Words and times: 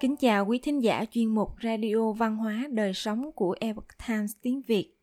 Kính 0.00 0.16
chào 0.16 0.46
quý 0.46 0.58
thính 0.58 0.82
giả 0.82 1.04
chuyên 1.10 1.34
mục 1.34 1.48
Radio 1.62 2.12
Văn 2.12 2.36
hóa 2.36 2.68
Đời 2.70 2.92
Sống 2.94 3.32
của 3.32 3.56
Epoch 3.60 3.88
Times 4.08 4.32
tiếng 4.42 4.62
Việt. 4.66 4.94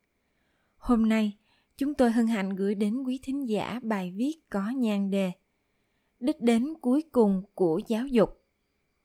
Hôm 0.77 1.09
nay, 1.09 1.38
chúng 1.77 1.93
tôi 1.93 2.11
hân 2.11 2.27
hạnh 2.27 2.55
gửi 2.55 2.75
đến 2.75 3.04
quý 3.04 3.20
thính 3.23 3.49
giả 3.49 3.79
bài 3.83 4.13
viết 4.15 4.33
có 4.49 4.70
nhan 4.70 5.11
đề 5.11 5.31
Đích 6.20 6.41
đến 6.41 6.73
cuối 6.81 7.04
cùng 7.11 7.43
của 7.54 7.81
giáo 7.88 8.07
dục. 8.07 8.29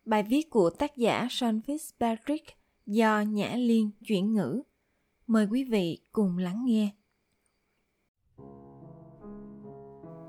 Bài 0.04 0.22
viết 0.22 0.50
của 0.50 0.70
tác 0.70 0.96
giả 0.96 1.26
Sean 1.30 1.60
Fitzpatrick 1.66 2.45
do 2.86 3.20
Nhã 3.20 3.54
Liên 3.56 3.90
chuyển 4.06 4.34
ngữ. 4.34 4.62
Mời 5.27 5.46
quý 5.50 5.64
vị 5.64 5.98
cùng 6.12 6.38
lắng 6.38 6.64
nghe. 6.64 6.90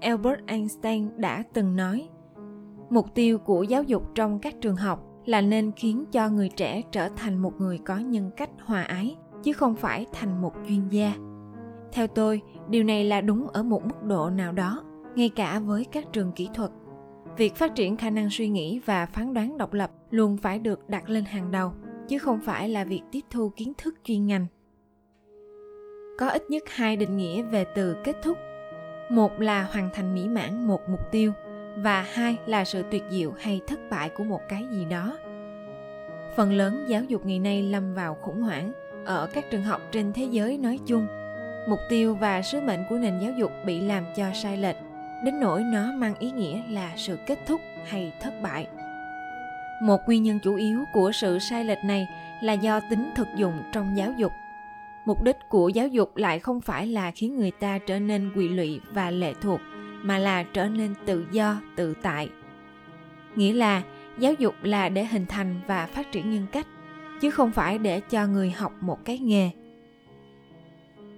Albert 0.01 0.39
Einstein 0.47 1.09
đã 1.17 1.43
từng 1.53 1.75
nói, 1.75 2.09
mục 2.89 3.15
tiêu 3.15 3.39
của 3.39 3.63
giáo 3.63 3.83
dục 3.83 4.03
trong 4.15 4.39
các 4.39 4.55
trường 4.61 4.75
học 4.75 5.12
là 5.25 5.41
nên 5.41 5.71
khiến 5.75 6.05
cho 6.11 6.29
người 6.29 6.49
trẻ 6.49 6.81
trở 6.91 7.09
thành 7.09 7.37
một 7.37 7.61
người 7.61 7.77
có 7.77 7.97
nhân 7.97 8.31
cách 8.37 8.49
hòa 8.65 8.83
ái, 8.83 9.15
chứ 9.43 9.53
không 9.53 9.75
phải 9.75 10.05
thành 10.13 10.41
một 10.41 10.53
chuyên 10.67 10.89
gia. 10.89 11.13
Theo 11.91 12.07
tôi, 12.07 12.41
điều 12.69 12.83
này 12.83 13.05
là 13.05 13.21
đúng 13.21 13.47
ở 13.47 13.63
một 13.63 13.85
mức 13.85 14.03
độ 14.03 14.29
nào 14.29 14.51
đó, 14.51 14.83
ngay 15.15 15.29
cả 15.29 15.59
với 15.59 15.85
các 15.85 16.05
trường 16.13 16.31
kỹ 16.31 16.49
thuật. 16.53 16.71
Việc 17.37 17.55
phát 17.55 17.75
triển 17.75 17.97
khả 17.97 18.09
năng 18.09 18.29
suy 18.29 18.49
nghĩ 18.49 18.79
và 18.85 19.05
phán 19.05 19.33
đoán 19.33 19.57
độc 19.57 19.73
lập 19.73 19.91
luôn 20.09 20.37
phải 20.37 20.59
được 20.59 20.89
đặt 20.89 21.09
lên 21.09 21.25
hàng 21.25 21.51
đầu, 21.51 21.71
chứ 22.07 22.19
không 22.19 22.39
phải 22.39 22.69
là 22.69 22.83
việc 22.83 23.01
tiếp 23.11 23.21
thu 23.29 23.51
kiến 23.55 23.73
thức 23.77 23.95
chuyên 24.03 24.25
ngành. 24.25 24.45
Có 26.19 26.29
ít 26.29 26.49
nhất 26.49 26.63
hai 26.67 26.95
định 26.97 27.17
nghĩa 27.17 27.41
về 27.41 27.65
từ 27.75 27.95
kết 28.03 28.15
thúc. 28.23 28.37
Một 29.11 29.39
là 29.39 29.63
hoàn 29.63 29.89
thành 29.93 30.13
mỹ 30.13 30.27
mãn 30.27 30.67
một 30.67 30.79
mục 30.89 30.99
tiêu 31.11 31.31
và 31.75 32.01
hai 32.01 32.37
là 32.45 32.65
sự 32.65 32.83
tuyệt 32.91 33.03
diệu 33.09 33.33
hay 33.39 33.61
thất 33.67 33.79
bại 33.89 34.09
của 34.09 34.23
một 34.23 34.41
cái 34.49 34.65
gì 34.71 34.85
đó. 34.85 35.17
Phần 36.35 36.53
lớn 36.53 36.85
giáo 36.87 37.03
dục 37.03 37.25
ngày 37.25 37.39
nay 37.39 37.63
lâm 37.63 37.93
vào 37.93 38.17
khủng 38.21 38.41
hoảng 38.41 38.71
ở 39.05 39.29
các 39.33 39.45
trường 39.51 39.63
học 39.63 39.81
trên 39.91 40.13
thế 40.13 40.27
giới 40.31 40.57
nói 40.57 40.79
chung. 40.85 41.07
Mục 41.69 41.79
tiêu 41.89 42.15
và 42.15 42.41
sứ 42.41 42.61
mệnh 42.61 42.83
của 42.89 42.95
nền 42.97 43.19
giáo 43.19 43.31
dục 43.31 43.51
bị 43.65 43.79
làm 43.81 44.03
cho 44.15 44.25
sai 44.33 44.57
lệch, 44.57 44.75
đến 45.25 45.39
nỗi 45.39 45.63
nó 45.63 45.91
mang 45.95 46.15
ý 46.19 46.31
nghĩa 46.31 46.61
là 46.69 46.93
sự 46.97 47.17
kết 47.27 47.39
thúc 47.47 47.61
hay 47.85 48.13
thất 48.21 48.33
bại. 48.41 48.67
Một 49.81 50.01
nguyên 50.05 50.23
nhân 50.23 50.39
chủ 50.43 50.55
yếu 50.55 50.83
của 50.93 51.11
sự 51.11 51.39
sai 51.39 51.65
lệch 51.65 51.83
này 51.83 52.07
là 52.41 52.53
do 52.53 52.79
tính 52.89 53.09
thực 53.15 53.27
dụng 53.35 53.63
trong 53.73 53.97
giáo 53.97 54.11
dục. 54.17 54.31
Mục 55.05 55.23
đích 55.23 55.37
của 55.49 55.69
giáo 55.69 55.87
dục 55.87 56.17
lại 56.17 56.39
không 56.39 56.61
phải 56.61 56.87
là 56.87 57.11
khiến 57.11 57.35
người 57.35 57.51
ta 57.51 57.79
trở 57.87 57.99
nên 57.99 58.31
quỵ 58.35 58.47
lụy 58.47 58.79
và 58.91 59.11
lệ 59.11 59.33
thuộc 59.41 59.59
mà 60.03 60.17
là 60.17 60.43
trở 60.43 60.67
nên 60.67 60.93
tự 61.05 61.25
do, 61.31 61.61
tự 61.75 61.93
tại. 62.01 62.29
Nghĩa 63.35 63.53
là 63.53 63.81
giáo 64.17 64.33
dục 64.33 64.55
là 64.61 64.89
để 64.89 65.05
hình 65.05 65.25
thành 65.25 65.61
và 65.67 65.85
phát 65.85 66.11
triển 66.11 66.31
nhân 66.31 66.45
cách, 66.51 66.67
chứ 67.21 67.29
không 67.29 67.51
phải 67.51 67.77
để 67.77 67.99
cho 67.99 68.27
người 68.27 68.51
học 68.51 68.73
một 68.81 69.05
cái 69.05 69.19
nghề. 69.19 69.49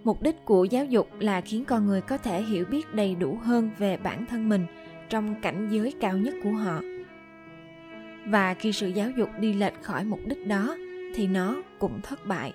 Mục 0.03 0.22
đích 0.22 0.45
của 0.45 0.66
giáo 0.66 0.86
dục 0.86 1.09
là 1.19 1.42
khiến 1.42 1.66
con 1.66 1.88
người 1.88 2.02
có 2.02 2.17
thể 2.17 2.42
hiểu 2.42 2.66
biết 2.66 2.94
đầy 2.94 3.16
đủ 3.16 3.38
hơn 3.44 3.69
về 3.77 3.97
bản 3.97 4.25
thân 4.25 4.50
mình 4.50 4.66
trong 5.09 5.42
cảnh 5.42 5.67
giới 5.72 5.94
cao 5.99 6.17
nhất 6.17 6.33
của 6.44 6.52
họ. 6.52 6.81
Và 8.25 8.53
khi 8.53 8.72
sự 8.72 8.88
giáo 8.88 9.09
dục 9.09 9.30
đi 9.39 9.53
lệch 9.53 9.83
khỏi 9.83 10.03
mục 10.03 10.20
đích 10.25 10.47
đó, 10.47 10.75
thì 11.16 11.27
nó 11.27 11.55
cũng 11.80 12.02
thất 12.02 12.25
bại. 12.25 12.53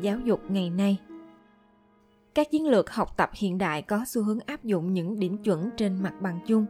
Giáo 0.00 0.18
dục 0.24 0.50
ngày 0.50 0.70
nay 0.70 0.98
các 2.38 2.50
chiến 2.50 2.66
lược 2.66 2.90
học 2.90 3.16
tập 3.16 3.30
hiện 3.34 3.58
đại 3.58 3.82
có 3.82 4.04
xu 4.06 4.22
hướng 4.22 4.38
áp 4.46 4.64
dụng 4.64 4.92
những 4.92 5.18
điểm 5.18 5.38
chuẩn 5.38 5.70
trên 5.76 6.02
mặt 6.02 6.12
bằng 6.20 6.40
chung, 6.46 6.66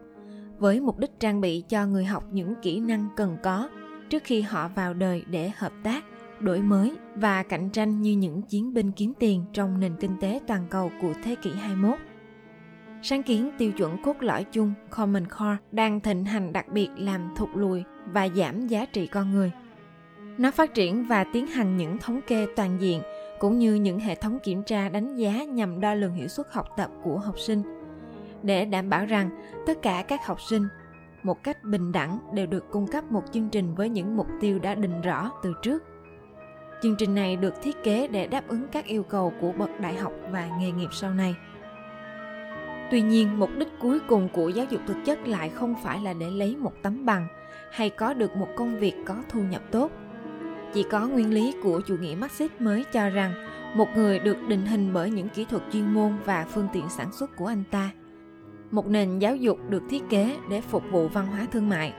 với 0.58 0.80
mục 0.80 0.98
đích 0.98 1.20
trang 1.20 1.40
bị 1.40 1.64
cho 1.68 1.86
người 1.86 2.04
học 2.04 2.24
những 2.32 2.54
kỹ 2.62 2.80
năng 2.80 3.08
cần 3.16 3.36
có 3.42 3.68
trước 4.10 4.22
khi 4.24 4.40
họ 4.40 4.68
vào 4.68 4.94
đời 4.94 5.24
để 5.30 5.50
hợp 5.56 5.72
tác, 5.82 6.04
đổi 6.40 6.60
mới 6.60 6.92
và 7.14 7.42
cạnh 7.42 7.70
tranh 7.70 8.02
như 8.02 8.12
những 8.12 8.42
chiến 8.42 8.74
binh 8.74 8.92
kiếm 8.92 9.12
tiền 9.18 9.44
trong 9.52 9.80
nền 9.80 9.96
kinh 10.00 10.16
tế 10.20 10.40
toàn 10.46 10.66
cầu 10.70 10.90
của 11.02 11.12
thế 11.24 11.34
kỷ 11.42 11.50
21. 11.50 11.98
Sáng 13.02 13.22
kiến 13.22 13.50
tiêu 13.58 13.72
chuẩn 13.72 14.02
cốt 14.02 14.16
lõi 14.20 14.44
chung 14.44 14.74
Common 14.90 15.26
Core 15.26 15.56
đang 15.72 16.00
thịnh 16.00 16.24
hành 16.24 16.52
đặc 16.52 16.68
biệt 16.68 16.88
làm 16.96 17.34
thụt 17.36 17.48
lùi 17.54 17.84
và 18.12 18.28
giảm 18.28 18.66
giá 18.66 18.84
trị 18.84 19.06
con 19.06 19.30
người. 19.30 19.52
Nó 20.38 20.50
phát 20.50 20.74
triển 20.74 21.06
và 21.08 21.24
tiến 21.24 21.46
hành 21.46 21.76
những 21.76 21.98
thống 21.98 22.20
kê 22.26 22.46
toàn 22.56 22.80
diện 22.80 23.02
cũng 23.38 23.58
như 23.58 23.74
những 23.74 24.00
hệ 24.00 24.14
thống 24.14 24.38
kiểm 24.42 24.62
tra 24.62 24.88
đánh 24.88 25.16
giá 25.16 25.44
nhằm 25.44 25.80
đo 25.80 25.94
lường 25.94 26.14
hiệu 26.14 26.28
suất 26.28 26.46
học 26.50 26.68
tập 26.76 26.90
của 27.02 27.18
học 27.18 27.38
sinh. 27.38 27.62
Để 28.42 28.64
đảm 28.64 28.90
bảo 28.90 29.06
rằng 29.06 29.30
tất 29.66 29.82
cả 29.82 30.04
các 30.08 30.26
học 30.26 30.40
sinh 30.40 30.68
một 31.22 31.42
cách 31.42 31.64
bình 31.64 31.92
đẳng 31.92 32.18
đều 32.34 32.46
được 32.46 32.70
cung 32.70 32.86
cấp 32.86 33.12
một 33.12 33.22
chương 33.32 33.48
trình 33.48 33.74
với 33.74 33.88
những 33.88 34.16
mục 34.16 34.26
tiêu 34.40 34.58
đã 34.58 34.74
định 34.74 35.00
rõ 35.00 35.30
từ 35.42 35.54
trước. 35.62 35.84
Chương 36.82 36.96
trình 36.98 37.14
này 37.14 37.36
được 37.36 37.62
thiết 37.62 37.82
kế 37.84 38.08
để 38.08 38.26
đáp 38.26 38.48
ứng 38.48 38.68
các 38.72 38.84
yêu 38.84 39.02
cầu 39.02 39.32
của 39.40 39.52
bậc 39.52 39.80
đại 39.80 39.94
học 39.94 40.12
và 40.30 40.48
nghề 40.58 40.70
nghiệp 40.70 40.88
sau 40.92 41.14
này. 41.14 41.34
Tuy 42.90 43.02
nhiên, 43.02 43.38
mục 43.38 43.50
đích 43.58 43.68
cuối 43.80 44.00
cùng 44.08 44.28
của 44.32 44.48
giáo 44.48 44.66
dục 44.70 44.80
thực 44.86 44.96
chất 45.04 45.28
lại 45.28 45.48
không 45.48 45.74
phải 45.82 46.00
là 46.00 46.12
để 46.12 46.30
lấy 46.30 46.56
một 46.56 46.72
tấm 46.82 47.06
bằng 47.06 47.26
hay 47.70 47.90
có 47.90 48.14
được 48.14 48.36
một 48.36 48.48
công 48.56 48.76
việc 48.76 48.94
có 49.06 49.14
thu 49.28 49.42
nhập 49.42 49.62
tốt 49.70 49.90
chỉ 50.74 50.82
có 50.82 51.08
nguyên 51.08 51.34
lý 51.34 51.54
của 51.62 51.80
chủ 51.80 51.96
nghĩa 51.96 52.14
Marxist 52.14 52.52
mới 52.58 52.84
cho 52.92 53.08
rằng 53.08 53.32
một 53.74 53.88
người 53.96 54.18
được 54.18 54.36
định 54.48 54.66
hình 54.66 54.92
bởi 54.92 55.10
những 55.10 55.28
kỹ 55.28 55.44
thuật 55.44 55.62
chuyên 55.72 55.94
môn 55.94 56.12
và 56.24 56.46
phương 56.50 56.68
tiện 56.72 56.84
sản 56.88 57.12
xuất 57.12 57.36
của 57.36 57.46
anh 57.46 57.62
ta. 57.70 57.90
Một 58.70 58.86
nền 58.86 59.18
giáo 59.18 59.36
dục 59.36 59.58
được 59.68 59.82
thiết 59.90 60.02
kế 60.10 60.36
để 60.50 60.60
phục 60.60 60.82
vụ 60.90 61.08
văn 61.08 61.26
hóa 61.26 61.46
thương 61.52 61.68
mại 61.68 61.94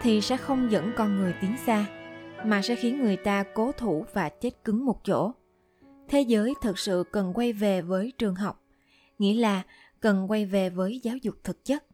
thì 0.00 0.20
sẽ 0.20 0.36
không 0.36 0.70
dẫn 0.70 0.92
con 0.96 1.16
người 1.16 1.34
tiến 1.40 1.56
xa, 1.66 1.86
mà 2.44 2.62
sẽ 2.62 2.74
khiến 2.74 3.02
người 3.02 3.16
ta 3.16 3.44
cố 3.54 3.72
thủ 3.72 4.04
và 4.12 4.28
chết 4.28 4.64
cứng 4.64 4.84
một 4.84 5.04
chỗ. 5.04 5.32
Thế 6.08 6.20
giới 6.20 6.54
thực 6.62 6.78
sự 6.78 7.04
cần 7.12 7.32
quay 7.34 7.52
về 7.52 7.82
với 7.82 8.12
trường 8.18 8.34
học, 8.34 8.64
nghĩa 9.18 9.34
là 9.34 9.62
cần 10.00 10.30
quay 10.30 10.44
về 10.44 10.70
với 10.70 11.00
giáo 11.02 11.16
dục 11.16 11.34
thực 11.44 11.64
chất. 11.64 11.84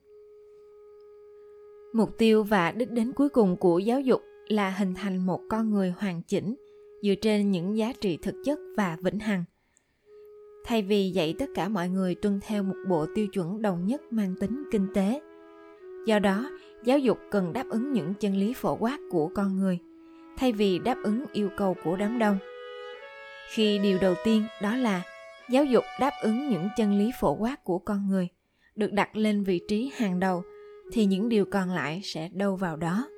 Mục 1.95 2.11
tiêu 2.19 2.43
và 2.43 2.73
đích 2.73 2.91
đến 2.91 3.13
cuối 3.13 3.29
cùng 3.29 3.57
của 3.57 3.79
giáo 3.79 4.01
dục 4.01 4.23
là 4.49 4.71
hình 4.71 4.95
thành 4.95 5.27
một 5.27 5.41
con 5.49 5.71
người 5.71 5.95
hoàn 5.99 6.23
chỉnh 6.23 6.57
dựa 7.03 7.15
trên 7.15 7.51
những 7.51 7.77
giá 7.77 7.93
trị 8.01 8.19
thực 8.23 8.35
chất 8.45 8.59
và 8.77 8.97
vĩnh 9.01 9.19
hằng. 9.19 9.45
Thay 10.65 10.83
vì 10.83 11.11
dạy 11.11 11.35
tất 11.39 11.47
cả 11.55 11.69
mọi 11.69 11.89
người 11.89 12.15
tuân 12.15 12.41
theo 12.43 12.63
một 12.63 12.77
bộ 12.89 13.07
tiêu 13.15 13.27
chuẩn 13.27 13.63
đồng 13.63 13.87
nhất 13.87 14.13
mang 14.13 14.35
tính 14.41 14.65
kinh 14.73 14.87
tế, 14.95 15.21
do 16.07 16.19
đó, 16.19 16.51
giáo 16.85 16.99
dục 16.99 17.19
cần 17.31 17.53
đáp 17.53 17.65
ứng 17.71 17.93
những 17.93 18.15
chân 18.15 18.37
lý 18.37 18.55
phổ 18.55 18.77
quát 18.77 18.99
của 19.11 19.31
con 19.35 19.57
người, 19.57 19.79
thay 20.37 20.53
vì 20.53 20.79
đáp 20.79 20.97
ứng 21.05 21.25
yêu 21.33 21.49
cầu 21.57 21.77
của 21.85 21.97
đám 21.97 22.19
đông. 22.19 22.39
Khi 23.55 23.79
điều 23.79 23.99
đầu 24.01 24.15
tiên 24.25 24.43
đó 24.63 24.77
là 24.77 25.03
giáo 25.51 25.65
dục 25.65 25.85
đáp 26.01 26.13
ứng 26.23 26.49
những 26.49 26.69
chân 26.77 26.99
lý 26.99 27.11
phổ 27.21 27.35
quát 27.35 27.65
của 27.65 27.79
con 27.79 28.09
người, 28.09 28.29
được 28.75 28.93
đặt 28.93 29.17
lên 29.17 29.45
vị 29.45 29.61
trí 29.69 29.91
hàng 29.97 30.21
đầu, 30.21 30.43
thì 30.93 31.05
những 31.05 31.29
điều 31.29 31.45
còn 31.45 31.71
lại 31.71 32.01
sẽ 32.05 32.29
đâu 32.33 32.57
vào 32.57 32.77
đó 32.77 33.09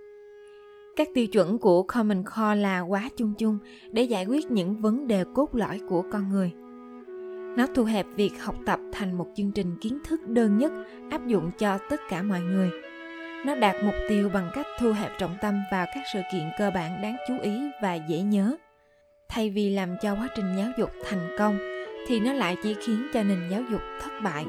các 0.96 1.08
tiêu 1.14 1.26
chuẩn 1.26 1.58
của 1.58 1.82
Common 1.82 2.22
Core 2.24 2.54
là 2.54 2.80
quá 2.80 3.08
chung 3.16 3.32
chung 3.38 3.58
để 3.92 4.02
giải 4.02 4.26
quyết 4.26 4.50
những 4.50 4.80
vấn 4.80 5.06
đề 5.06 5.24
cốt 5.34 5.54
lõi 5.54 5.80
của 5.88 6.04
con 6.12 6.28
người. 6.28 6.52
Nó 7.56 7.66
thu 7.74 7.84
hẹp 7.84 8.06
việc 8.16 8.42
học 8.42 8.54
tập 8.66 8.80
thành 8.92 9.18
một 9.18 9.26
chương 9.36 9.52
trình 9.52 9.76
kiến 9.80 9.98
thức 10.04 10.28
đơn 10.28 10.58
nhất 10.58 10.72
áp 11.10 11.26
dụng 11.26 11.50
cho 11.58 11.78
tất 11.90 12.00
cả 12.08 12.22
mọi 12.22 12.40
người. 12.40 12.70
Nó 13.46 13.54
đạt 13.54 13.76
mục 13.84 13.94
tiêu 14.08 14.30
bằng 14.34 14.50
cách 14.54 14.66
thu 14.80 14.92
hẹp 14.92 15.10
trọng 15.18 15.36
tâm 15.42 15.54
vào 15.72 15.86
các 15.94 16.02
sự 16.12 16.20
kiện 16.32 16.42
cơ 16.58 16.70
bản 16.74 17.02
đáng 17.02 17.16
chú 17.28 17.34
ý 17.42 17.52
và 17.82 17.94
dễ 17.94 18.20
nhớ. 18.22 18.56
Thay 19.28 19.50
vì 19.50 19.70
làm 19.70 19.96
cho 20.02 20.14
quá 20.14 20.28
trình 20.36 20.56
giáo 20.58 20.68
dục 20.78 20.90
thành 21.04 21.36
công, 21.38 21.58
thì 22.06 22.20
nó 22.20 22.32
lại 22.32 22.56
chỉ 22.62 22.74
khiến 22.74 23.06
cho 23.12 23.22
nền 23.22 23.38
giáo 23.50 23.62
dục 23.70 23.80
thất 24.00 24.10
bại 24.22 24.46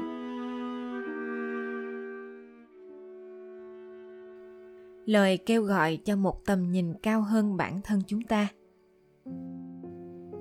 lời 5.06 5.36
kêu 5.36 5.62
gọi 5.62 5.98
cho 6.04 6.16
một 6.16 6.46
tầm 6.46 6.70
nhìn 6.70 6.94
cao 7.02 7.22
hơn 7.22 7.56
bản 7.56 7.80
thân 7.84 8.00
chúng 8.06 8.22
ta. 8.22 8.48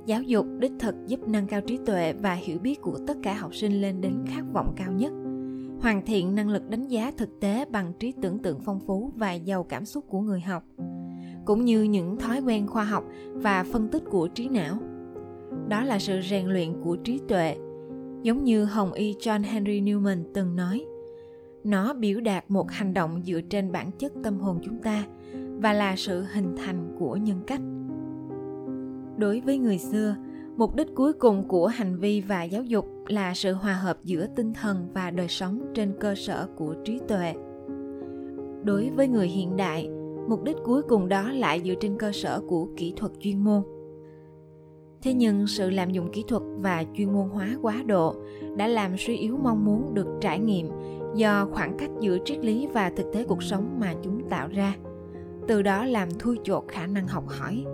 Giáo 0.06 0.22
dục 0.22 0.46
đích 0.60 0.72
thực 0.80 0.96
giúp 1.08 1.20
nâng 1.28 1.48
cao 1.48 1.62
trí 1.62 1.80
tuệ 1.86 2.14
và 2.14 2.34
hiểu 2.34 2.60
biết 2.60 2.82
của 2.82 2.98
tất 3.08 3.18
cả 3.24 3.34
học 3.34 3.56
sinh 3.56 3.82
lên 3.82 4.02
đến 4.02 4.26
khát 4.28 4.44
vọng 4.54 4.74
cao 4.78 4.92
nhất. 4.92 5.14
Hoàn 5.82 6.06
thiện 6.06 6.36
năng 6.36 6.50
lực 6.50 6.70
đánh 6.70 6.88
giá 6.88 7.12
thực 7.18 7.30
tế 7.40 7.66
bằng 7.66 7.94
trí 8.00 8.14
tưởng 8.22 8.40
tượng 8.40 8.60
phong 8.60 8.80
phú 8.80 9.12
và 9.16 9.34
giàu 9.34 9.64
cảm 9.64 9.86
xúc 9.86 10.06
của 10.10 10.22
người 10.22 10.42
học, 10.42 10.64
cũng 11.46 11.66
như 11.66 11.84
những 11.84 12.18
thói 12.18 12.42
quen 12.42 12.68
khoa 12.68 12.84
học 12.84 13.04
và 13.34 13.64
phân 13.64 13.88
tích 13.88 14.04
của 14.12 14.28
trí 14.28 14.50
não. 14.50 14.78
Đó 15.68 15.84
là 15.84 16.00
sự 16.00 16.22
rèn 16.30 16.46
luyện 16.46 16.82
của 16.82 16.96
trí 16.96 17.20
tuệ, 17.28 17.58
giống 18.24 18.44
như 18.44 18.66
hồng 18.66 18.94
y 18.94 19.14
john 19.14 19.44
henry 19.44 19.82
newman 19.82 20.24
từng 20.34 20.56
nói 20.56 20.86
nó 21.64 21.94
biểu 21.94 22.20
đạt 22.20 22.52
một 22.52 22.72
hành 22.72 22.94
động 22.94 23.22
dựa 23.26 23.42
trên 23.42 23.72
bản 23.72 23.92
chất 23.92 24.14
tâm 24.24 24.40
hồn 24.40 24.60
chúng 24.64 24.78
ta 24.82 25.06
và 25.34 25.74
là 25.74 25.96
sự 25.96 26.26
hình 26.34 26.56
thành 26.58 26.96
của 27.00 27.16
nhân 27.16 27.42
cách. 27.48 27.62
Đối 29.18 29.40
với 29.40 29.58
người 29.58 29.78
xưa, 29.78 30.16
mục 30.58 30.76
đích 30.76 30.88
cuối 30.96 31.14
cùng 31.14 31.48
của 31.48 31.68
hành 31.68 32.00
vi 32.00 32.22
và 32.22 32.44
giáo 32.44 32.64
dục 32.64 32.86
là 33.08 33.34
sự 33.34 33.54
hòa 33.54 33.74
hợp 33.74 33.98
giữa 34.04 34.28
tinh 34.36 34.54
thần 34.54 34.88
và 34.94 35.12
đời 35.12 35.28
sống 35.28 35.62
trên 35.74 35.94
cơ 36.00 36.16
sở 36.16 36.48
của 36.56 36.76
trí 36.86 37.00
tuệ. 37.08 37.34
Đối 38.64 38.90
với 38.90 39.08
người 39.08 39.28
hiện 39.28 39.58
đại, 39.58 39.90
mục 40.30 40.44
đích 40.44 40.58
cuối 40.64 40.82
cùng 40.82 41.10
đó 41.10 41.32
lại 41.32 41.62
dựa 41.66 41.74
trên 41.80 41.98
cơ 41.98 42.12
sở 42.12 42.42
của 42.48 42.68
kỹ 42.78 42.94
thuật 42.98 43.12
chuyên 43.20 43.44
môn 43.44 43.62
thế 45.02 45.14
nhưng 45.14 45.48
sự 45.48 45.70
lạm 45.70 45.92
dụng 45.92 46.12
kỹ 46.12 46.24
thuật 46.28 46.42
và 46.58 46.84
chuyên 46.94 47.14
môn 47.14 47.30
hóa 47.30 47.56
quá 47.62 47.84
độ 47.86 48.16
đã 48.58 48.68
làm 48.68 48.98
suy 48.98 49.18
yếu 49.18 49.38
mong 49.38 49.66
muốn 49.66 49.94
được 49.94 50.08
trải 50.22 50.40
nghiệm 50.40 50.70
do 51.16 51.48
khoảng 51.52 51.78
cách 51.78 51.90
giữa 52.00 52.18
triết 52.26 52.46
lý 52.46 52.68
và 52.74 52.92
thực 52.98 53.06
tế 53.14 53.24
cuộc 53.24 53.44
sống 53.44 53.80
mà 53.80 53.94
chúng 54.04 54.30
tạo 54.30 54.48
ra 54.48 54.76
từ 55.48 55.62
đó 55.62 55.86
làm 55.86 56.10
thui 56.20 56.40
chột 56.44 56.64
khả 56.68 56.88
năng 56.88 57.08
học 57.08 57.24
hỏi 57.28 57.66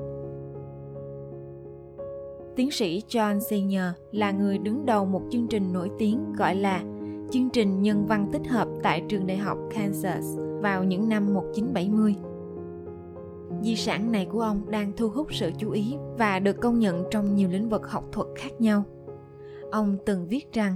tiến 2.55 2.71
sĩ 2.71 3.03
John 3.09 3.39
Senior 3.39 3.83
là 4.11 4.31
người 4.31 4.57
đứng 4.57 4.85
đầu 4.85 5.05
một 5.05 5.21
chương 5.31 5.47
trình 5.47 5.73
nổi 5.73 5.91
tiếng 5.99 6.33
gọi 6.33 6.55
là 6.55 6.83
chương 7.31 7.49
trình 7.49 7.81
nhân 7.81 8.05
văn 8.07 8.29
tích 8.33 8.47
hợp 8.47 8.67
tại 8.83 9.03
trường 9.09 9.27
đại 9.27 9.37
học 9.37 9.57
Kansas 9.75 10.25
vào 10.61 10.83
những 10.83 11.09
năm 11.09 11.33
1970. 11.33 12.15
Di 13.61 13.75
sản 13.75 14.11
này 14.11 14.25
của 14.25 14.41
ông 14.41 14.71
đang 14.71 14.91
thu 14.97 15.09
hút 15.09 15.27
sự 15.33 15.51
chú 15.57 15.71
ý 15.71 15.95
và 16.17 16.39
được 16.39 16.61
công 16.61 16.79
nhận 16.79 17.03
trong 17.11 17.35
nhiều 17.35 17.49
lĩnh 17.49 17.69
vực 17.69 17.89
học 17.89 18.03
thuật 18.11 18.27
khác 18.35 18.61
nhau. 18.61 18.83
Ông 19.71 19.97
từng 20.05 20.27
viết 20.27 20.53
rằng, 20.53 20.75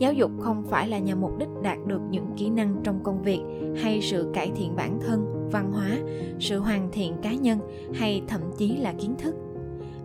giáo 0.00 0.12
dục 0.12 0.30
không 0.40 0.64
phải 0.64 0.88
là 0.88 0.98
nhằm 0.98 1.20
mục 1.20 1.38
đích 1.38 1.48
đạt 1.62 1.78
được 1.86 2.00
những 2.10 2.26
kỹ 2.36 2.50
năng 2.50 2.76
trong 2.84 3.02
công 3.02 3.22
việc 3.22 3.40
hay 3.76 4.00
sự 4.02 4.30
cải 4.34 4.52
thiện 4.56 4.76
bản 4.76 4.98
thân, 5.06 5.48
văn 5.52 5.72
hóa, 5.72 5.98
sự 6.38 6.58
hoàn 6.58 6.88
thiện 6.92 7.16
cá 7.22 7.34
nhân 7.34 7.58
hay 7.94 8.22
thậm 8.28 8.40
chí 8.56 8.76
là 8.76 8.94
kiến 8.98 9.14
thức 9.18 9.34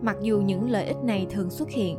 mặc 0.04 0.18
dù 0.22 0.42
những 0.42 0.70
lợi 0.70 0.86
ích 0.86 1.04
này 1.04 1.28
thường 1.30 1.50
xuất 1.50 1.70
hiện, 1.70 1.98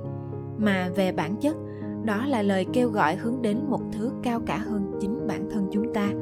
mà 0.59 0.91
về 0.97 1.13
bản 1.13 1.37
chất, 1.37 1.57
đó 2.05 2.27
là 2.27 2.43
lời 2.43 2.67
kêu 2.73 2.89
gọi 2.89 3.17
hướng 3.17 3.43
đến 3.43 3.59
một 3.69 3.81
thứ 3.93 4.11
cao 4.23 4.41
cả 4.47 4.57
hơn 4.57 4.99
chính 5.01 5.27
bản 5.27 5.49
thân 5.51 5.69
chúng 5.73 5.95
ta 5.95 6.13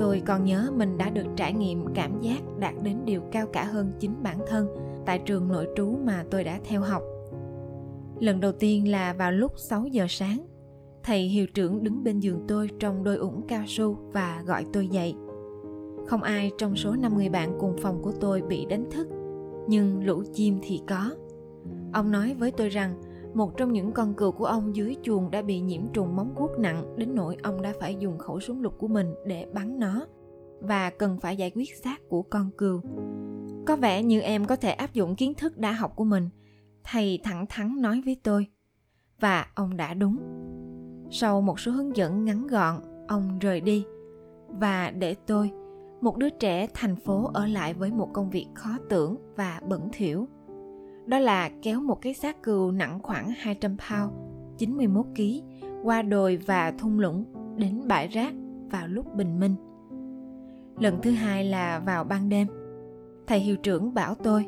tôi 0.00 0.22
còn 0.26 0.44
nhớ 0.44 0.70
mình 0.76 0.98
đã 0.98 1.10
được 1.10 1.26
trải 1.36 1.52
nghiệm 1.52 1.84
cảm 1.94 2.20
giác 2.20 2.58
đạt 2.58 2.74
đến 2.82 2.96
điều 3.04 3.20
cao 3.32 3.46
cả 3.46 3.64
hơn 3.64 3.92
chính 4.00 4.22
bản 4.22 4.38
thân 4.46 4.68
tại 5.06 5.18
trường 5.18 5.48
nội 5.48 5.68
trú 5.76 5.96
mà 6.04 6.24
tôi 6.30 6.44
đã 6.44 6.60
theo 6.64 6.80
học. 6.80 7.02
Lần 8.20 8.40
đầu 8.40 8.52
tiên 8.52 8.90
là 8.90 9.12
vào 9.12 9.32
lúc 9.32 9.52
6 9.56 9.86
giờ 9.86 10.06
sáng, 10.08 10.46
thầy 11.02 11.22
hiệu 11.22 11.46
trưởng 11.46 11.84
đứng 11.84 12.04
bên 12.04 12.20
giường 12.20 12.44
tôi 12.48 12.70
trong 12.78 13.04
đôi 13.04 13.16
ủng 13.16 13.46
cao 13.48 13.64
su 13.66 13.96
và 14.12 14.42
gọi 14.46 14.66
tôi 14.72 14.88
dậy. 14.88 15.14
Không 16.06 16.22
ai 16.22 16.50
trong 16.58 16.76
số 16.76 16.96
năm 16.96 17.16
người 17.16 17.28
bạn 17.28 17.56
cùng 17.60 17.76
phòng 17.78 18.02
của 18.02 18.12
tôi 18.20 18.42
bị 18.42 18.66
đánh 18.66 18.90
thức, 18.90 19.08
nhưng 19.68 20.04
lũ 20.04 20.22
chim 20.32 20.58
thì 20.62 20.80
có. 20.88 21.10
Ông 21.92 22.10
nói 22.10 22.34
với 22.38 22.50
tôi 22.50 22.68
rằng 22.68 22.94
một 23.34 23.56
trong 23.56 23.72
những 23.72 23.92
con 23.92 24.14
cừu 24.14 24.32
của 24.32 24.44
ông 24.44 24.76
dưới 24.76 24.96
chuồng 25.02 25.30
đã 25.30 25.42
bị 25.42 25.60
nhiễm 25.60 25.82
trùng 25.92 26.16
móng 26.16 26.34
guốc 26.36 26.58
nặng, 26.58 26.96
đến 26.96 27.14
nỗi 27.14 27.36
ông 27.42 27.62
đã 27.62 27.72
phải 27.80 27.96
dùng 27.98 28.18
khẩu 28.18 28.40
súng 28.40 28.62
lục 28.62 28.74
của 28.78 28.88
mình 28.88 29.14
để 29.26 29.46
bắn 29.54 29.78
nó. 29.78 30.06
Và 30.60 30.90
cần 30.90 31.20
phải 31.20 31.36
giải 31.36 31.52
quyết 31.54 31.76
xác 31.76 32.08
của 32.08 32.22
con 32.22 32.50
cừu. 32.58 32.80
Có 33.66 33.76
vẻ 33.76 34.02
như 34.02 34.20
em 34.20 34.44
có 34.44 34.56
thể 34.56 34.70
áp 34.70 34.92
dụng 34.92 35.16
kiến 35.16 35.34
thức 35.34 35.58
đã 35.58 35.72
học 35.72 35.92
của 35.96 36.04
mình. 36.04 36.28
Thầy 36.84 37.18
thẳng 37.22 37.46
thắn 37.48 37.82
nói 37.82 38.02
với 38.04 38.16
tôi. 38.22 38.46
Và 39.20 39.46
ông 39.54 39.76
đã 39.76 39.94
đúng. 39.94 40.16
Sau 41.10 41.40
một 41.40 41.60
số 41.60 41.72
hướng 41.72 41.96
dẫn 41.96 42.24
ngắn 42.24 42.46
gọn, 42.46 42.76
ông 43.08 43.38
rời 43.38 43.60
đi. 43.60 43.84
Và 44.48 44.90
để 44.90 45.14
tôi, 45.26 45.50
một 46.00 46.16
đứa 46.16 46.30
trẻ 46.30 46.66
thành 46.74 46.96
phố 46.96 47.30
ở 47.34 47.46
lại 47.46 47.74
với 47.74 47.90
một 47.90 48.08
công 48.12 48.30
việc 48.30 48.46
khó 48.54 48.70
tưởng 48.88 49.16
và 49.36 49.60
bẩn 49.68 49.88
thỉu. 49.92 50.28
Đó 51.10 51.18
là 51.18 51.50
kéo 51.62 51.80
một 51.80 52.00
cái 52.02 52.14
xác 52.14 52.42
cừu 52.42 52.70
nặng 52.70 52.98
khoảng 53.02 53.30
200 53.36 53.76
pound, 53.76 54.12
91 54.58 55.06
kg, 55.16 55.22
qua 55.82 56.02
đồi 56.02 56.36
và 56.46 56.70
thung 56.78 57.00
lũng 57.00 57.24
đến 57.56 57.88
bãi 57.88 58.08
rác 58.08 58.34
vào 58.70 58.88
lúc 58.88 59.14
bình 59.14 59.40
minh. 59.40 59.54
Lần 60.78 60.98
thứ 61.02 61.10
hai 61.10 61.44
là 61.44 61.78
vào 61.78 62.04
ban 62.04 62.28
đêm. 62.28 62.46
Thầy 63.26 63.40
hiệu 63.40 63.56
trưởng 63.56 63.94
bảo 63.94 64.14
tôi, 64.14 64.46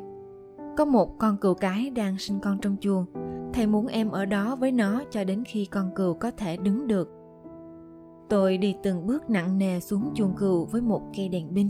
có 0.77 0.85
một 0.85 1.19
con 1.19 1.37
cừu 1.37 1.53
cái 1.53 1.89
đang 1.89 2.17
sinh 2.17 2.39
con 2.39 2.57
trong 2.61 2.75
chuồng. 2.79 3.05
Thầy 3.53 3.67
muốn 3.67 3.87
em 3.87 4.11
ở 4.11 4.25
đó 4.25 4.55
với 4.55 4.71
nó 4.71 5.03
cho 5.11 5.23
đến 5.23 5.43
khi 5.45 5.65
con 5.65 5.91
cừu 5.95 6.13
có 6.13 6.31
thể 6.31 6.57
đứng 6.57 6.87
được 6.87 7.09
Tôi 8.29 8.57
đi 8.57 8.75
từng 8.83 9.07
bước 9.07 9.29
nặng 9.29 9.57
nề 9.57 9.79
xuống 9.79 10.11
chuồng 10.15 10.35
cừu 10.35 10.65
với 10.65 10.81
một 10.81 11.01
cây 11.15 11.29
đèn 11.29 11.47
pin. 11.55 11.69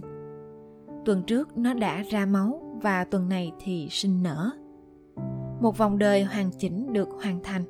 Tuần 1.06 1.24
trước 1.24 1.58
nó 1.58 1.74
đã 1.74 2.04
ra 2.10 2.26
máu 2.26 2.80
và 2.82 3.04
tuần 3.04 3.30
này 3.30 3.52
thì 3.60 3.88
sinh 3.92 4.24
nở. 4.24 4.52
Một 5.64 5.78
vòng 5.78 5.98
đời 5.98 6.24
hoàn 6.24 6.52
chỉnh 6.52 6.94
được 6.94 7.10
hoàn 7.24 7.40
thành. 7.44 7.64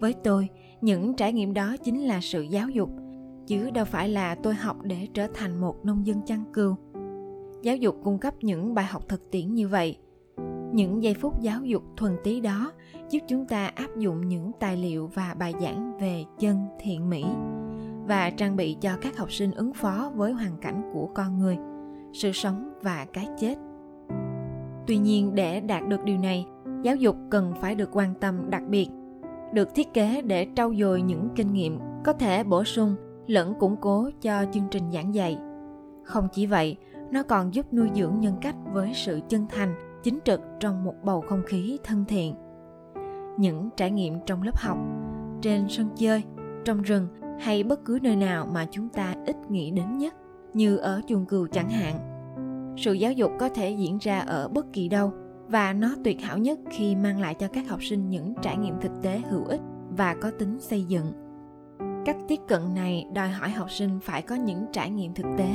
Với 0.00 0.14
tôi, 0.24 0.48
những 0.80 1.14
trải 1.14 1.32
nghiệm 1.32 1.54
đó 1.54 1.76
chính 1.84 2.02
là 2.02 2.20
sự 2.22 2.42
giáo 2.42 2.68
dục, 2.68 2.90
chứ 3.46 3.70
đâu 3.70 3.84
phải 3.84 4.08
là 4.08 4.34
tôi 4.34 4.54
học 4.54 4.76
để 4.82 5.08
trở 5.14 5.26
thành 5.34 5.60
một 5.60 5.84
nông 5.84 6.06
dân 6.06 6.22
chăn 6.26 6.44
cừu. 6.52 6.74
Giáo 7.62 7.76
dục 7.76 7.96
cung 8.04 8.18
cấp 8.18 8.34
những 8.40 8.74
bài 8.74 8.84
học 8.84 9.08
thực 9.08 9.30
tiễn 9.30 9.54
như 9.54 9.68
vậy. 9.68 9.98
Những 10.72 11.02
giây 11.02 11.14
phút 11.14 11.40
giáo 11.40 11.64
dục 11.64 11.82
thuần 11.96 12.16
tí 12.24 12.40
đó 12.40 12.72
giúp 13.10 13.18
chúng 13.28 13.46
ta 13.46 13.66
áp 13.66 13.98
dụng 13.98 14.28
những 14.28 14.50
tài 14.60 14.76
liệu 14.76 15.06
và 15.14 15.34
bài 15.38 15.54
giảng 15.60 15.98
về 15.98 16.24
chân 16.38 16.66
thiện 16.80 17.10
mỹ 17.10 17.24
và 18.06 18.30
trang 18.30 18.56
bị 18.56 18.76
cho 18.80 18.90
các 19.00 19.16
học 19.16 19.32
sinh 19.32 19.52
ứng 19.52 19.72
phó 19.74 20.12
với 20.14 20.32
hoàn 20.32 20.56
cảnh 20.56 20.90
của 20.92 21.08
con 21.14 21.38
người 21.38 21.56
sự 22.12 22.32
sống 22.32 22.72
và 22.82 23.06
cái 23.12 23.28
chết 23.40 23.54
tuy 24.86 24.98
nhiên 24.98 25.34
để 25.34 25.60
đạt 25.60 25.88
được 25.88 26.04
điều 26.04 26.18
này 26.18 26.46
giáo 26.82 26.96
dục 26.96 27.16
cần 27.30 27.52
phải 27.60 27.74
được 27.74 27.88
quan 27.92 28.14
tâm 28.20 28.50
đặc 28.50 28.62
biệt, 28.68 28.88
được 29.52 29.74
thiết 29.74 29.94
kế 29.94 30.22
để 30.22 30.46
trau 30.56 30.74
dồi 30.74 31.02
những 31.02 31.28
kinh 31.36 31.52
nghiệm 31.52 31.78
có 32.04 32.12
thể 32.12 32.44
bổ 32.44 32.64
sung, 32.64 32.96
lẫn 33.26 33.54
củng 33.54 33.76
cố 33.76 34.10
cho 34.20 34.44
chương 34.52 34.68
trình 34.70 34.90
giảng 34.92 35.14
dạy. 35.14 35.38
Không 36.04 36.28
chỉ 36.32 36.46
vậy, 36.46 36.76
nó 37.10 37.22
còn 37.22 37.54
giúp 37.54 37.72
nuôi 37.72 37.88
dưỡng 37.94 38.20
nhân 38.20 38.34
cách 38.40 38.56
với 38.72 38.92
sự 38.94 39.20
chân 39.28 39.46
thành, 39.50 39.74
chính 40.02 40.18
trực 40.24 40.40
trong 40.60 40.84
một 40.84 40.94
bầu 41.02 41.20
không 41.20 41.42
khí 41.46 41.78
thân 41.84 42.04
thiện. 42.08 42.34
Những 43.38 43.68
trải 43.76 43.90
nghiệm 43.90 44.14
trong 44.26 44.42
lớp 44.42 44.56
học, 44.56 44.78
trên 45.40 45.68
sân 45.68 45.88
chơi, 45.96 46.22
trong 46.64 46.82
rừng 46.82 47.08
hay 47.40 47.62
bất 47.62 47.84
cứ 47.84 47.98
nơi 48.02 48.16
nào 48.16 48.46
mà 48.52 48.66
chúng 48.70 48.88
ta 48.88 49.14
ít 49.26 49.36
nghĩ 49.48 49.70
đến 49.70 49.98
nhất, 49.98 50.14
như 50.54 50.76
ở 50.76 51.00
chuồng 51.06 51.26
cừu 51.26 51.46
chẳng 51.46 51.70
hạn, 51.70 51.94
sự 52.76 52.92
giáo 52.92 53.12
dục 53.12 53.30
có 53.40 53.48
thể 53.48 53.70
diễn 53.70 53.98
ra 53.98 54.18
ở 54.18 54.48
bất 54.48 54.72
kỳ 54.72 54.88
đâu 54.88 55.12
và 55.48 55.72
nó 55.72 55.94
tuyệt 56.04 56.20
hảo 56.20 56.38
nhất 56.38 56.58
khi 56.70 56.96
mang 56.96 57.20
lại 57.20 57.34
cho 57.34 57.48
các 57.48 57.68
học 57.68 57.82
sinh 57.82 58.10
những 58.10 58.34
trải 58.42 58.56
nghiệm 58.56 58.80
thực 58.80 58.92
tế 59.02 59.20
hữu 59.30 59.44
ích 59.44 59.60
và 59.96 60.14
có 60.20 60.30
tính 60.38 60.60
xây 60.60 60.84
dựng. 60.84 61.12
Cách 62.04 62.16
tiếp 62.28 62.38
cận 62.48 62.74
này 62.74 63.06
đòi 63.14 63.28
hỏi 63.28 63.50
học 63.50 63.70
sinh 63.70 63.98
phải 64.02 64.22
có 64.22 64.34
những 64.34 64.66
trải 64.72 64.90
nghiệm 64.90 65.14
thực 65.14 65.26
tế, 65.38 65.50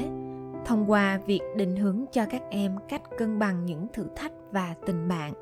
thông 0.66 0.92
qua 0.92 1.20
việc 1.26 1.42
định 1.56 1.76
hướng 1.76 2.06
cho 2.12 2.26
các 2.30 2.42
em 2.50 2.76
cách 2.90 3.02
cân 3.18 3.40
bằng 3.40 3.66
những 3.66 3.88
thử 3.94 4.08
thách 4.16 4.32
và 4.52 4.76
tình 4.86 5.08
bạn. 5.08 5.34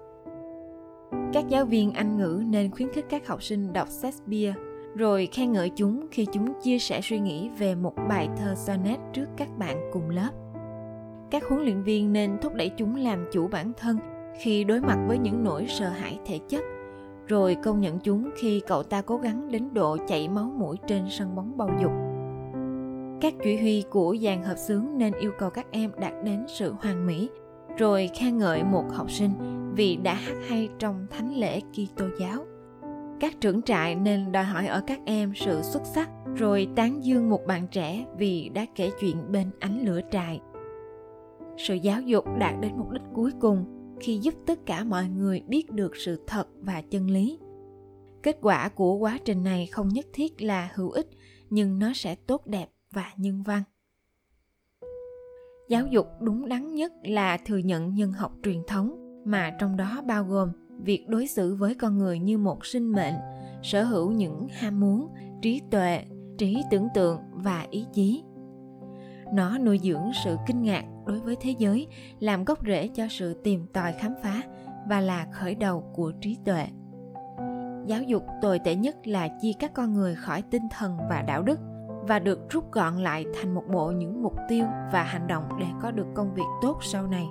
Các 1.34 1.46
giáo 1.50 1.66
viên 1.66 1.92
anh 1.92 2.18
ngữ 2.18 2.44
nên 2.48 2.72
khuyến 2.72 2.90
khích 2.90 3.06
các 3.10 3.28
học 3.28 3.44
sinh 3.44 3.74
đọc 3.74 3.90
shakespeare, 3.90 4.54
rồi 4.96 5.28
khen 5.32 5.52
ngợi 5.52 5.72
chúng 5.76 6.08
khi 6.12 6.28
chúng 6.34 6.54
chia 6.62 6.80
sẻ 6.80 7.02
suy 7.04 7.20
nghĩ 7.20 7.50
về 7.50 7.76
một 7.76 7.94
bài 8.10 8.30
thơ 8.38 8.56
sonnet 8.56 9.00
trước 9.14 9.26
các 9.38 9.58
bạn 9.58 9.90
cùng 9.94 10.10
lớp. 10.10 10.30
Các 11.32 11.44
huấn 11.50 11.64
luyện 11.64 11.84
viên 11.84 12.14
nên 12.14 12.38
thúc 12.42 12.54
đẩy 12.56 12.70
chúng 12.70 12.96
làm 12.96 13.26
chủ 13.32 13.48
bản 13.48 13.72
thân 13.78 13.98
khi 14.40 14.64
đối 14.64 14.82
mặt 14.82 14.98
với 15.08 15.18
những 15.18 15.44
nỗi 15.44 15.66
sợ 15.70 15.90
hãi 15.90 16.20
thể 16.26 16.40
chất, 16.50 16.64
rồi 17.28 17.58
công 17.64 17.82
nhận 17.82 18.00
chúng 18.00 18.30
khi 18.38 18.62
cậu 18.68 18.84
ta 18.84 19.02
cố 19.02 19.18
gắng 19.18 19.52
đến 19.52 19.70
độ 19.74 19.98
chảy 20.08 20.30
máu 20.30 20.52
mũi 20.58 20.78
trên 20.88 21.06
sân 21.10 21.36
bóng 21.36 21.58
bầu 21.58 21.70
dục 21.82 21.92
các 23.26 23.34
chỉ 23.44 23.58
huy 23.58 23.84
của 23.90 24.16
dàn 24.22 24.44
hợp 24.44 24.56
xướng 24.56 24.86
nên 24.98 25.14
yêu 25.14 25.32
cầu 25.40 25.50
các 25.50 25.66
em 25.72 25.92
đạt 26.00 26.14
đến 26.24 26.46
sự 26.48 26.74
hoàn 26.82 27.08
mỹ, 27.08 27.30
rồi 27.78 28.10
khen 28.20 28.38
ngợi 28.38 28.64
một 28.64 28.86
học 28.94 29.12
sinh 29.12 29.32
vì 29.76 29.96
đã 29.96 30.14
hát 30.14 30.36
hay 30.48 30.70
trong 30.80 31.08
thánh 31.12 31.36
lễ 31.36 31.60
Kitô 31.60 32.06
giáo. 32.20 32.46
Các 33.20 33.42
trưởng 33.42 33.62
trại 33.62 33.96
nên 33.96 34.32
đòi 34.32 34.44
hỏi 34.44 34.68
ở 34.68 34.82
các 34.88 35.00
em 35.06 35.34
sự 35.36 35.62
xuất 35.62 35.86
sắc, 35.86 36.10
rồi 36.36 36.68
tán 36.76 37.04
dương 37.04 37.30
một 37.30 37.46
bạn 37.48 37.68
trẻ 37.68 38.06
vì 38.18 38.50
đã 38.50 38.66
kể 38.76 38.92
chuyện 39.00 39.32
bên 39.32 39.52
ánh 39.60 39.86
lửa 39.86 40.00
trại. 40.12 40.40
Sự 41.58 41.74
giáo 41.74 42.02
dục 42.02 42.26
đạt 42.40 42.54
đến 42.62 42.72
mục 42.78 42.92
đích 42.92 43.04
cuối 43.14 43.32
cùng 43.40 43.66
khi 44.00 44.18
giúp 44.18 44.34
tất 44.46 44.66
cả 44.66 44.84
mọi 44.84 45.08
người 45.08 45.42
biết 45.48 45.72
được 45.72 45.96
sự 45.96 46.24
thật 46.28 46.48
và 46.62 46.82
chân 46.82 47.10
lý. 47.10 47.40
Kết 48.24 48.38
quả 48.42 48.70
của 48.70 48.96
quá 48.96 49.20
trình 49.26 49.44
này 49.44 49.66
không 49.66 49.90
nhất 49.90 50.06
thiết 50.14 50.42
là 50.42 50.72
hữu 50.76 50.90
ích, 50.90 51.08
nhưng 51.50 51.80
nó 51.80 51.92
sẽ 51.96 52.16
tốt 52.16 52.48
đẹp 52.48 52.70
và 52.92 53.12
nhân 53.18 53.44
văn. 53.44 53.64
Giáo 55.70 55.88
dục 55.88 56.08
đúng 56.22 56.50
đắn 56.50 56.76
nhất 56.76 56.94
là 57.04 57.38
thừa 57.38 57.58
nhận 57.58 57.96
nhân 57.96 58.12
học 58.12 58.32
truyền 58.44 58.64
thống, 58.68 59.22
mà 59.26 59.56
trong 59.60 59.78
đó 59.78 60.02
bao 60.08 60.24
gồm 60.24 60.50
việc 60.84 61.06
đối 61.08 61.28
xử 61.28 61.56
với 61.56 61.76
con 61.76 61.98
người 61.98 62.20
như 62.20 62.38
một 62.38 62.66
sinh 62.66 62.92
mệnh, 62.92 63.14
sở 63.64 63.84
hữu 63.84 64.12
những 64.12 64.48
ham 64.52 64.80
muốn, 64.80 65.08
trí 65.42 65.62
tuệ, 65.72 66.06
trí 66.38 66.62
tưởng 66.72 66.88
tượng 66.96 67.20
và 67.34 67.68
ý 67.72 67.86
chí 67.94 68.24
nó 69.34 69.58
nuôi 69.58 69.80
dưỡng 69.84 70.12
sự 70.24 70.38
kinh 70.48 70.62
ngạc 70.62 70.86
đối 71.06 71.20
với 71.20 71.36
thế 71.40 71.56
giới, 71.58 71.88
làm 72.20 72.46
gốc 72.46 72.60
rễ 72.66 72.88
cho 72.88 73.08
sự 73.10 73.42
tìm 73.44 73.68
tòi 73.74 73.94
khám 73.94 74.14
phá 74.24 74.42
và 74.90 75.02
là 75.02 75.28
khởi 75.32 75.56
đầu 75.56 75.84
của 75.94 76.12
trí 76.22 76.38
tuệ. 76.46 76.68
Giáo 77.86 78.02
dục 78.02 78.26
tồi 78.42 78.60
tệ 78.60 78.76
nhất 78.76 79.08
là 79.08 79.28
chia 79.42 79.52
các 79.60 79.74
con 79.74 79.94
người 79.94 80.16
khỏi 80.16 80.42
tinh 80.42 80.68
thần 80.72 80.98
và 81.10 81.22
đạo 81.22 81.44
đức 81.44 81.60
và 82.08 82.20
được 82.20 82.50
rút 82.50 82.72
gọn 82.72 82.98
lại 82.98 83.26
thành 83.40 83.54
một 83.54 83.64
bộ 83.72 83.92
những 83.92 84.24
mục 84.24 84.36
tiêu 84.50 84.66
và 84.92 85.04
hành 85.04 85.28
động 85.28 85.44
để 85.60 85.66
có 85.82 85.92
được 85.92 86.08
công 86.16 86.34
việc 86.34 86.48
tốt 86.62 86.78
sau 86.82 87.08
này. 87.08 87.28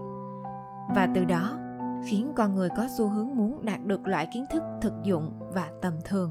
Và 0.94 1.08
từ 1.14 1.24
đó, 1.24 1.58
khiến 2.06 2.32
con 2.36 2.54
người 2.54 2.68
có 2.76 2.88
xu 2.98 3.08
hướng 3.08 3.36
muốn 3.36 3.64
đạt 3.64 3.84
được 3.84 4.06
loại 4.06 4.28
kiến 4.34 4.44
thức 4.50 4.62
thực 4.80 4.92
dụng 5.02 5.32
và 5.54 5.70
tầm 5.82 5.92
thường 6.04 6.30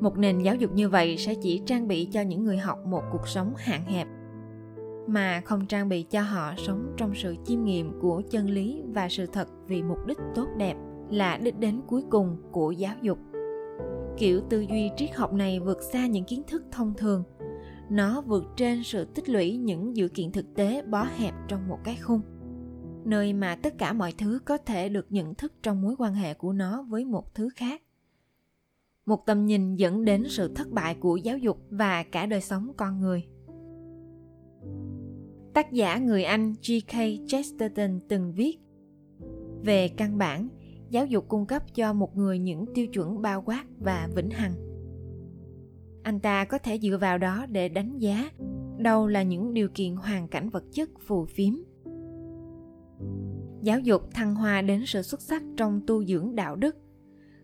một 0.00 0.18
nền 0.18 0.38
giáo 0.38 0.54
dục 0.54 0.72
như 0.74 0.88
vậy 0.88 1.16
sẽ 1.18 1.34
chỉ 1.34 1.62
trang 1.66 1.88
bị 1.88 2.04
cho 2.04 2.20
những 2.20 2.44
người 2.44 2.58
học 2.58 2.78
một 2.86 3.02
cuộc 3.12 3.28
sống 3.28 3.52
hạn 3.56 3.84
hẹp, 3.84 4.08
mà 5.06 5.40
không 5.44 5.66
trang 5.66 5.88
bị 5.88 6.02
cho 6.02 6.20
họ 6.20 6.54
sống 6.56 6.94
trong 6.96 7.14
sự 7.14 7.36
chiêm 7.44 7.64
nghiệm 7.64 8.00
của 8.00 8.22
chân 8.30 8.50
lý 8.50 8.82
và 8.86 9.08
sự 9.08 9.26
thật 9.26 9.48
vì 9.66 9.82
mục 9.82 10.06
đích 10.06 10.18
tốt 10.34 10.46
đẹp 10.56 10.76
là 11.10 11.36
đích 11.36 11.58
đến 11.58 11.80
cuối 11.86 12.04
cùng 12.10 12.36
của 12.52 12.70
giáo 12.70 12.94
dục. 13.02 13.18
Kiểu 14.16 14.40
tư 14.50 14.60
duy 14.60 14.90
triết 14.96 15.14
học 15.14 15.32
này 15.32 15.60
vượt 15.60 15.82
xa 15.92 16.06
những 16.06 16.24
kiến 16.24 16.42
thức 16.46 16.62
thông 16.72 16.94
thường. 16.96 17.22
Nó 17.90 18.20
vượt 18.20 18.44
trên 18.56 18.82
sự 18.82 19.04
tích 19.04 19.28
lũy 19.28 19.56
những 19.56 19.96
dữ 19.96 20.08
kiện 20.08 20.32
thực 20.32 20.54
tế 20.54 20.82
bó 20.82 21.06
hẹp 21.16 21.34
trong 21.48 21.68
một 21.68 21.78
cái 21.84 21.96
khung, 21.96 22.20
nơi 23.04 23.32
mà 23.32 23.56
tất 23.56 23.78
cả 23.78 23.92
mọi 23.92 24.12
thứ 24.18 24.38
có 24.44 24.58
thể 24.58 24.88
được 24.88 25.06
nhận 25.10 25.34
thức 25.34 25.52
trong 25.62 25.82
mối 25.82 25.94
quan 25.98 26.14
hệ 26.14 26.34
của 26.34 26.52
nó 26.52 26.82
với 26.82 27.04
một 27.04 27.34
thứ 27.34 27.48
khác 27.56 27.82
một 29.08 29.26
tầm 29.26 29.46
nhìn 29.46 29.76
dẫn 29.76 30.04
đến 30.04 30.24
sự 30.28 30.54
thất 30.54 30.70
bại 30.70 30.94
của 30.94 31.16
giáo 31.16 31.38
dục 31.38 31.58
và 31.70 32.02
cả 32.02 32.26
đời 32.26 32.40
sống 32.40 32.72
con 32.76 33.00
người 33.00 33.24
tác 35.54 35.72
giả 35.72 35.98
người 35.98 36.24
anh 36.24 36.52
G.K. 36.52 36.94
Chesterton 37.28 38.00
từng 38.08 38.32
viết 38.32 38.58
về 39.64 39.88
căn 39.88 40.18
bản, 40.18 40.48
giáo 40.90 41.06
dục 41.06 41.28
cung 41.28 41.46
cấp 41.46 41.74
cho 41.74 41.92
một 41.92 42.16
người 42.16 42.38
những 42.38 42.64
tiêu 42.74 42.86
chuẩn 42.86 43.22
bao 43.22 43.42
quát 43.42 43.64
và 43.78 44.08
vĩnh 44.14 44.30
hằng 44.30 44.54
anh 46.02 46.20
ta 46.20 46.44
có 46.44 46.58
thể 46.58 46.78
dựa 46.78 46.98
vào 47.00 47.18
đó 47.18 47.46
để 47.46 47.68
đánh 47.68 47.98
giá 47.98 48.30
đâu 48.78 49.06
là 49.06 49.22
những 49.22 49.54
điều 49.54 49.68
kiện 49.74 49.96
hoàn 49.96 50.28
cảnh 50.28 50.50
vật 50.50 50.64
chất 50.72 50.90
phù 51.06 51.26
phiếm 51.26 51.54
giáo 53.62 53.80
dục 53.80 54.02
thăng 54.14 54.34
hoa 54.34 54.62
đến 54.62 54.82
sự 54.86 55.02
xuất 55.02 55.22
sắc 55.22 55.42
trong 55.56 55.80
tu 55.86 56.04
dưỡng 56.04 56.34
đạo 56.34 56.56
đức 56.56 56.76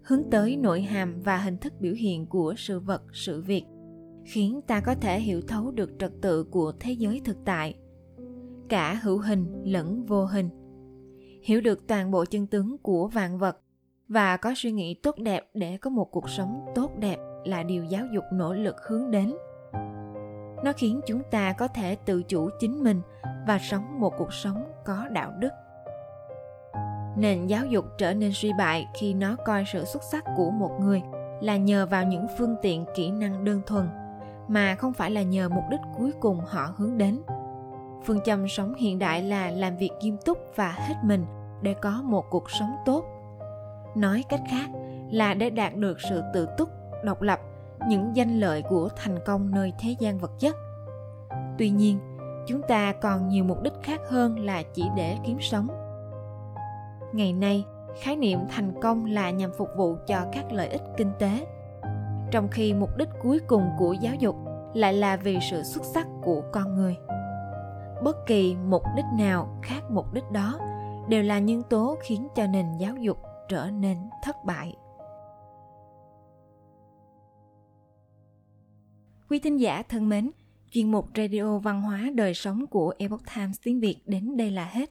hướng 0.04 0.30
tới 0.30 0.56
nội 0.56 0.82
hàm 0.82 1.20
và 1.20 1.38
hình 1.38 1.58
thức 1.58 1.73
biểu 1.80 1.94
hiện 1.94 2.26
của 2.26 2.54
sự 2.56 2.80
vật, 2.80 3.02
sự 3.12 3.42
việc, 3.42 3.64
khiến 4.25 4.61
ta 4.66 4.80
có 4.80 4.94
thể 4.94 5.20
hiểu 5.20 5.40
thấu 5.49 5.70
được 5.70 5.90
trật 5.99 6.12
tự 6.23 6.44
của 6.44 6.73
thế 6.80 6.92
giới 6.92 7.20
thực 7.25 7.37
tại. 7.44 7.75
Cả 8.68 8.94
hữu 8.94 9.18
hình 9.18 9.62
lẫn 9.64 10.04
vô 10.04 10.25
hình. 10.25 10.49
Hiểu 11.42 11.61
được 11.61 11.87
toàn 11.87 12.11
bộ 12.11 12.25
chân 12.25 12.46
tướng 12.46 12.78
của 12.78 13.08
vạn 13.08 13.38
vật 13.38 13.61
và 14.08 14.37
có 14.37 14.52
suy 14.56 14.73
nghĩ 14.73 14.94
tốt 14.94 15.18
đẹp 15.18 15.50
để 15.54 15.76
có 15.76 15.90
một 15.90 16.04
cuộc 16.04 16.28
sống 16.28 16.64
tốt 16.75 16.90
đẹp 16.99 17.18
là 17.44 17.62
điều 17.62 17.84
giáo 17.84 18.06
dục 18.14 18.25
nỗ 18.32 18.52
lực 18.52 18.76
hướng 18.88 19.11
đến. 19.11 19.32
Nó 20.64 20.73
khiến 20.76 21.00
chúng 21.06 21.23
ta 21.30 21.52
có 21.52 21.68
thể 21.68 21.94
tự 21.94 22.23
chủ 22.23 22.49
chính 22.61 22.82
mình 22.82 23.00
và 23.46 23.58
sống 23.58 24.00
một 24.00 24.12
cuộc 24.18 24.32
sống 24.32 24.64
có 24.84 25.08
đạo 25.08 25.32
đức 25.38 25.50
nền 27.16 27.47
giáo 27.47 27.66
dục 27.66 27.85
trở 27.99 28.14
nên 28.14 28.30
suy 28.35 28.52
bại 28.59 28.88
khi 28.94 29.14
nó 29.14 29.37
coi 29.44 29.64
sự 29.73 29.85
xuất 29.85 30.02
sắc 30.02 30.25
của 30.37 30.50
một 30.50 30.71
người 30.80 31.02
là 31.40 31.56
nhờ 31.56 31.87
vào 31.87 32.04
những 32.04 32.26
phương 32.38 32.56
tiện 32.62 32.85
kỹ 32.94 33.11
năng 33.11 33.44
đơn 33.44 33.61
thuần, 33.66 33.88
mà 34.49 34.75
không 34.75 34.92
phải 34.92 35.11
là 35.11 35.23
nhờ 35.23 35.49
mục 35.49 35.64
đích 35.71 35.80
cuối 35.99 36.12
cùng 36.21 36.40
họ 36.47 36.75
hướng 36.76 36.99
đến. 36.99 37.21
Phương 38.04 38.21
châm 38.25 38.49
sống 38.49 38.75
hiện 38.75 38.99
đại 38.99 39.23
là 39.23 39.50
làm 39.50 39.76
việc 39.76 39.90
nghiêm 40.00 40.16
túc 40.25 40.38
và 40.56 40.71
hết 40.71 40.94
mình 41.02 41.25
để 41.62 41.75
có 41.75 42.02
một 42.04 42.25
cuộc 42.30 42.50
sống 42.50 42.76
tốt. 42.85 43.04
Nói 43.94 44.25
cách 44.28 44.42
khác 44.50 44.71
là 45.11 45.35
để 45.35 45.50
đạt 45.50 45.76
được 45.76 46.00
sự 46.11 46.23
tự 46.35 46.49
túc, 46.59 46.68
độc 47.04 47.23
lập, 47.23 47.40
những 47.88 48.16
danh 48.16 48.40
lợi 48.40 48.62
của 48.62 48.88
thành 48.97 49.18
công 49.26 49.50
nơi 49.50 49.73
thế 49.78 49.97
gian 49.99 50.18
vật 50.18 50.33
chất. 50.38 50.56
Tuy 51.59 51.71
nhiên, 51.71 51.99
chúng 52.47 52.62
ta 52.68 52.92
còn 52.92 53.28
nhiều 53.28 53.44
mục 53.44 53.62
đích 53.62 53.83
khác 53.83 54.00
hơn 54.09 54.38
là 54.38 54.62
chỉ 54.75 54.85
để 54.97 55.16
kiếm 55.25 55.38
sống 55.40 55.83
ngày 57.14 57.33
nay, 57.33 57.64
khái 58.00 58.16
niệm 58.16 58.38
thành 58.49 58.73
công 58.83 59.04
là 59.04 59.30
nhằm 59.30 59.50
phục 59.59 59.68
vụ 59.76 59.97
cho 60.06 60.26
các 60.33 60.52
lợi 60.52 60.68
ích 60.68 60.83
kinh 60.97 61.11
tế. 61.18 61.47
Trong 62.30 62.49
khi 62.50 62.75
mục 62.75 62.97
đích 62.97 63.09
cuối 63.23 63.40
cùng 63.47 63.68
của 63.78 63.92
giáo 63.92 64.14
dục 64.14 64.37
lại 64.75 64.92
là 64.92 65.16
vì 65.16 65.38
sự 65.50 65.62
xuất 65.62 65.85
sắc 65.85 66.06
của 66.23 66.42
con 66.52 66.75
người. 66.75 66.97
Bất 68.04 68.26
kỳ 68.26 68.56
mục 68.68 68.83
đích 68.97 69.04
nào 69.18 69.61
khác 69.62 69.80
mục 69.90 70.14
đích 70.14 70.30
đó 70.33 70.59
đều 71.09 71.23
là 71.23 71.38
nhân 71.38 71.62
tố 71.71 71.97
khiến 72.02 72.28
cho 72.35 72.47
nền 72.47 72.66
giáo 72.78 72.97
dục 72.97 73.18
trở 73.49 73.71
nên 73.71 73.99
thất 74.23 74.37
bại. 74.44 74.76
Quý 79.30 79.38
thính 79.38 79.61
giả 79.61 79.83
thân 79.88 80.09
mến, 80.09 80.30
chuyên 80.71 80.90
mục 80.90 81.09
radio 81.16 81.59
văn 81.59 81.83
hóa 81.83 82.11
đời 82.14 82.35
sống 82.35 82.66
của 82.66 82.94
epoch 82.99 83.23
times 83.37 83.56
tiếng 83.62 83.80
việt 83.80 83.97
đến 84.06 84.37
đây 84.37 84.50
là 84.50 84.64
hết 84.64 84.90